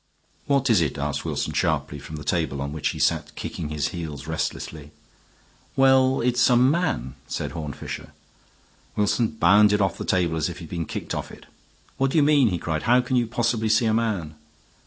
"What 0.47 0.71
is 0.71 0.81
it?" 0.81 0.97
asked 0.97 1.25
Wilson, 1.25 1.53
sharply, 1.53 1.99
from 1.99 2.15
the 2.15 2.23
table 2.23 2.59
on 2.59 2.73
which 2.73 2.87
he 2.87 2.97
sat 2.97 3.35
kicking 3.35 3.69
his 3.69 3.89
heels 3.89 4.25
restlessly. 4.25 4.89
"Well, 5.75 6.21
it's 6.21 6.49
a 6.49 6.55
man," 6.57 7.13
said 7.27 7.51
Horne 7.51 7.73
Fisher. 7.73 8.11
Wilson 8.95 9.27
bounded 9.27 9.79
off 9.79 9.99
the 9.99 10.03
table 10.05 10.37
as 10.37 10.49
if 10.49 10.57
he 10.57 10.65
had 10.65 10.71
been 10.71 10.85
kicked 10.87 11.13
off 11.13 11.31
it. 11.31 11.45
"What 11.97 12.09
do 12.09 12.17
you 12.17 12.23
mean?" 12.23 12.47
he 12.47 12.57
cried. 12.57 12.81
"How 12.89 12.99
can 13.01 13.15
you 13.15 13.27
possibly 13.27 13.69
see 13.69 13.85
a 13.85 13.93
man?" 13.93 14.33